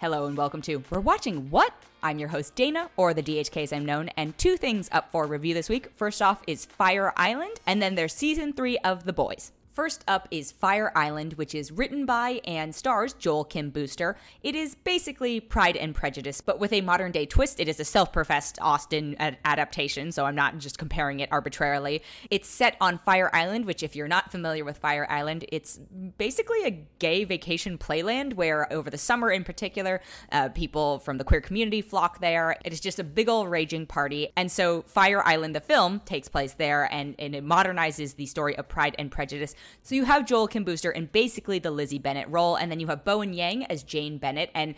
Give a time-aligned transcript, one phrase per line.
[0.00, 1.74] Hello and welcome to We're Watching What?
[2.02, 5.26] I'm your host Dana, or the DHK as I'm known, and two things up for
[5.26, 5.92] review this week.
[5.94, 9.52] First off is Fire Island, and then there's season three of The Boys.
[9.80, 14.18] First up is Fire Island, which is written by and stars Joel Kim Booster.
[14.42, 17.58] It is basically Pride and Prejudice, but with a modern day twist.
[17.58, 22.02] It is a self professed Austen ad- adaptation, so I'm not just comparing it arbitrarily.
[22.30, 25.80] It's set on Fire Island, which, if you're not familiar with Fire Island, it's
[26.18, 31.24] basically a gay vacation playland where, over the summer in particular, uh, people from the
[31.24, 32.54] queer community flock there.
[32.66, 34.28] It is just a big old raging party.
[34.36, 38.54] And so, Fire Island, the film, takes place there and, and it modernizes the story
[38.58, 42.28] of Pride and Prejudice so you have Joel Kim Booster in basically the Lizzie Bennet
[42.28, 44.74] role, and then you have Bowen Yang as Jane Bennet, and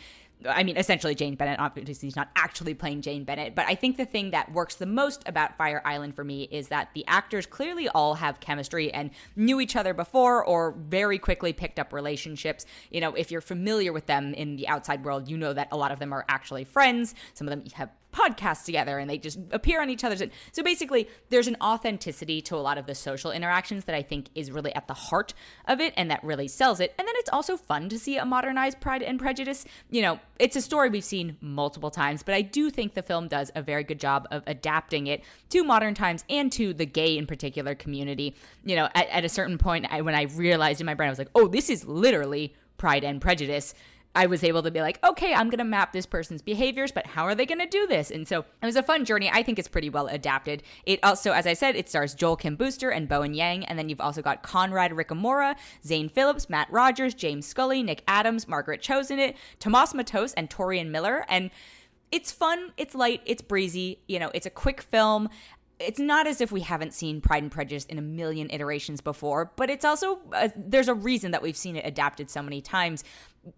[0.48, 1.58] I mean, essentially Jane Bennet.
[1.58, 4.86] Obviously, he's not actually playing Jane Bennet, but I think the thing that works the
[4.86, 9.10] most about Fire Island for me is that the actors clearly all have chemistry and
[9.36, 12.66] knew each other before or very quickly picked up relationships.
[12.90, 15.76] You know, if you're familiar with them in the outside world, you know that a
[15.76, 17.14] lot of them are actually friends.
[17.34, 20.22] Some of them have podcasts together and they just appear on each other's.
[20.52, 24.28] So basically, there's an authenticity to a lot of the social interactions that I think
[24.34, 25.34] is really at the heart
[25.66, 26.94] of it and that really sells it.
[26.98, 29.64] And then it's also fun to see a modernized Pride and Prejudice.
[29.90, 33.28] You know, it's a story we've seen multiple times, but I do think the film
[33.28, 37.16] does a very good job of adapting it to modern times and to the gay
[37.16, 38.36] in particular community.
[38.64, 41.10] You know, at, at a certain point, I, when I realized in my brain, I
[41.10, 43.74] was like, oh, this is literally Pride and Prejudice.
[44.14, 47.06] I was able to be like, okay, I'm going to map this person's behaviors, but
[47.06, 48.10] how are they going to do this?
[48.10, 49.30] And so it was a fun journey.
[49.32, 50.62] I think it's pretty well adapted.
[50.84, 53.64] It also, as I said, it stars Joel Kim Booster and Bowen Yang.
[53.64, 58.46] And then you've also got Conrad Ricamora, Zane Phillips, Matt Rogers, James Scully, Nick Adams,
[58.46, 61.24] Margaret Cho's in it, Tomas Matos, and Torian Miller.
[61.28, 61.50] And
[62.10, 64.00] it's fun, it's light, it's breezy.
[64.06, 65.30] You know, it's a quick film
[65.82, 69.52] it's not as if we haven't seen Pride and Prejudice in a million iterations before,
[69.56, 73.04] but it's also uh, there's a reason that we've seen it adapted so many times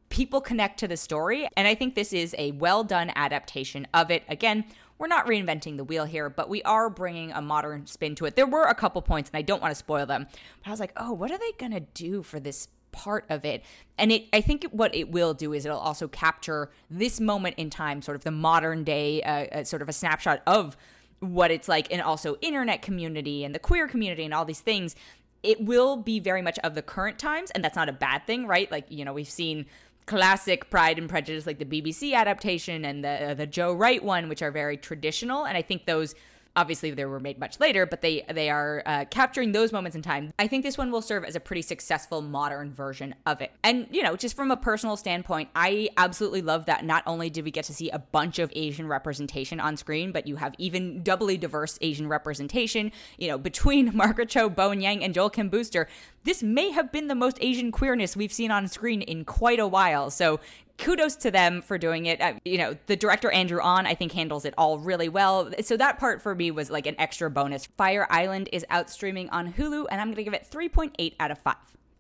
[0.09, 1.49] people connect to the story.
[1.57, 4.23] And I think this is a well done adaptation of it.
[4.29, 4.65] Again,
[4.99, 8.37] we're not reinventing the wheel here, but we are bringing a modern spin to it.
[8.37, 10.81] There were a couple points, and I don't want to spoil them, but I was
[10.81, 13.65] like, oh, what are they going to do for this part of it
[13.99, 17.69] and it i think what it will do is it'll also capture this moment in
[17.69, 20.77] time sort of the modern day uh, uh, sort of a snapshot of
[21.25, 24.95] what it's like and also internet community and the queer community and all these things
[25.45, 28.47] it will be very much of the current times, and that's not a bad thing,
[28.47, 28.69] right?
[28.73, 29.67] Like, you know, we've seen
[30.07, 34.29] classic Pride and Prejudice, like the BBC adaptation and the uh, the Joe Wright one,
[34.29, 36.15] which are very traditional, and I think those
[36.57, 40.03] Obviously, they were made much later, but they they are uh, capturing those moments in
[40.03, 40.33] time.
[40.39, 43.53] I think this one will serve as a pretty successful modern version of it.
[43.63, 46.85] And you know, just from a personal standpoint, I absolutely love that.
[46.85, 50.27] Not only did we get to see a bunch of Asian representation on screen, but
[50.27, 52.93] you have even doubly diverse Asian representation.
[53.19, 55.89] You know, between Margaret Cho, Bowen Yang, and Joel Kim Booster
[56.25, 59.67] this may have been the most Asian queerness we've seen on screen in quite a
[59.67, 60.11] while.
[60.11, 60.41] So
[60.79, 62.21] kudos to them for doing it.
[62.21, 65.51] Uh, you know, the director Andrew Ahn, I think, handles it all really well.
[65.63, 67.67] So that part for me was like an extra bonus.
[67.67, 71.31] Fire Island is out streaming on Hulu, and I'm going to give it 3.8 out
[71.31, 71.55] of 5.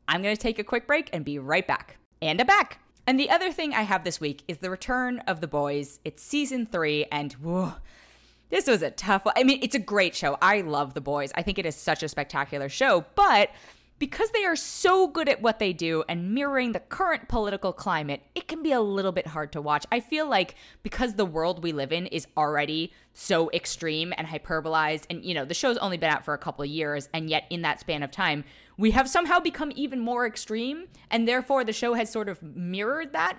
[0.08, 1.98] I'm going to take a quick break and be right back.
[2.20, 2.80] And a back.
[3.06, 6.00] And the other thing I have this week is the return of the boys.
[6.04, 7.74] It's season three, and whoa,
[8.48, 9.34] this was a tough one.
[9.36, 10.38] I mean, it's a great show.
[10.40, 11.30] I love the boys.
[11.34, 13.50] I think it is such a spectacular show, but
[13.98, 18.22] because they are so good at what they do and mirroring the current political climate,
[18.34, 19.86] it can be a little bit hard to watch.
[19.92, 25.04] I feel like because the world we live in is already so extreme and hyperbolized,
[25.08, 27.44] and you know, the show's only been out for a couple of years, and yet
[27.48, 28.44] in that span of time,
[28.76, 33.12] we have somehow become even more extreme, and therefore the show has sort of mirrored
[33.12, 33.38] that.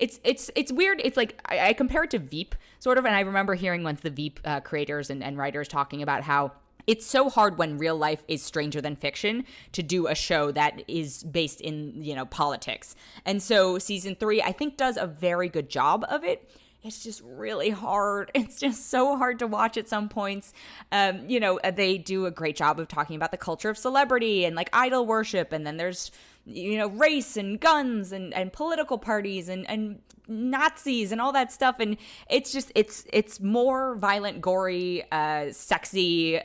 [0.00, 1.00] It's it's it's weird.
[1.04, 4.00] It's like I, I compare it to Veep, sort of, and I remember hearing once
[4.00, 6.52] the Veep uh, creators and, and writers talking about how
[6.86, 10.82] it's so hard when real life is stranger than fiction to do a show that
[10.88, 15.48] is based in you know politics and so season three i think does a very
[15.48, 16.48] good job of it
[16.84, 18.30] it's just really hard.
[18.44, 20.52] It's just so hard to watch at some points.
[20.92, 24.44] Um, you know, they do a great job of talking about the culture of celebrity
[24.44, 26.10] and like idol worship, and then there's
[26.46, 31.52] you know race and guns and and political parties and and Nazis and all that
[31.52, 31.76] stuff.
[31.80, 31.96] And
[32.30, 36.40] it's just it's it's more violent gory uh sexy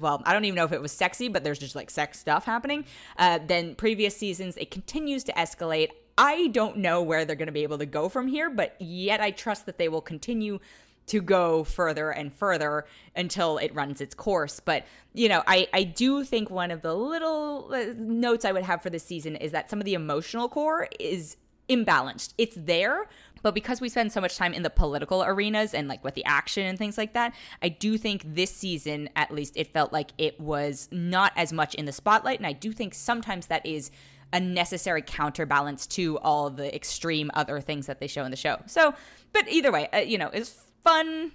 [0.00, 2.44] well I don't even know if it was sexy but there's just like sex stuff
[2.44, 2.84] happening
[3.18, 4.56] uh than previous seasons.
[4.56, 5.90] It continues to escalate.
[6.16, 9.20] I don't know where they're going to be able to go from here but yet
[9.20, 10.60] I trust that they will continue
[11.06, 14.60] to go further and further until it runs its course.
[14.60, 18.64] But, you know, I, I do think one of the little uh, notes I would
[18.64, 21.36] have for this season is that some of the emotional core is
[21.68, 22.34] imbalanced.
[22.38, 23.08] It's there,
[23.42, 26.24] but because we spend so much time in the political arenas and like with the
[26.24, 30.12] action and things like that, I do think this season, at least, it felt like
[30.16, 32.38] it was not as much in the spotlight.
[32.38, 33.90] And I do think sometimes that is
[34.32, 38.60] a necessary counterbalance to all the extreme other things that they show in the show.
[38.66, 38.94] So,
[39.32, 41.32] but either way, uh, you know, it's fun.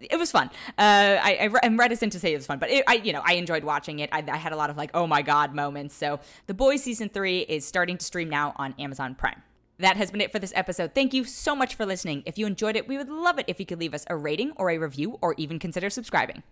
[0.00, 0.50] It was fun.
[0.78, 3.22] Uh, I, I, am reticent to say it was fun, but it, I, you know,
[3.24, 4.10] I enjoyed watching it.
[4.12, 5.94] I, I had a lot of like, oh my god moments.
[5.94, 9.42] So, The Boys season three is starting to stream now on Amazon Prime.
[9.78, 10.94] That has been it for this episode.
[10.94, 12.22] Thank you so much for listening.
[12.26, 14.52] If you enjoyed it, we would love it if you could leave us a rating
[14.56, 16.42] or a review or even consider subscribing.